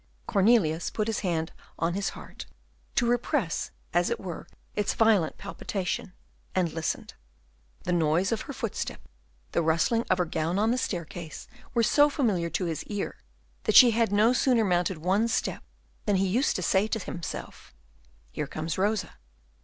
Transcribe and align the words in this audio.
Cornelius 0.25 0.89
put 0.89 1.05
his 1.07 1.19
hand 1.19 1.51
on 1.77 1.93
his 1.93 2.09
heart, 2.17 2.47
to 2.95 3.05
repress 3.07 3.69
as 3.93 4.09
it 4.09 4.19
were 4.19 4.47
its 4.75 4.95
violent 4.95 5.37
palpitation, 5.37 6.13
and 6.55 6.73
listened. 6.73 7.13
The 7.83 7.93
noise 7.93 8.31
of 8.31 8.41
her 8.49 8.51
footstep, 8.53 8.99
the 9.51 9.61
rustling 9.61 10.01
of 10.09 10.17
her 10.17 10.25
gown 10.25 10.57
on 10.57 10.71
the 10.71 10.79
staircase, 10.79 11.47
were 11.75 11.83
so 11.83 12.09
familiar 12.09 12.49
to 12.49 12.65
his 12.65 12.83
ear, 12.85 13.17
that 13.65 13.75
she 13.75 13.91
had 13.91 14.11
no 14.11 14.33
sooner 14.33 14.65
mounted 14.65 14.97
one 14.97 15.27
step 15.27 15.61
than 16.07 16.15
he 16.15 16.25
used 16.25 16.55
to 16.55 16.63
say 16.63 16.87
to 16.87 16.97
himself, 16.97 17.71
"Here 18.31 18.47
comes 18.47 18.79
Rosa." 18.79 19.19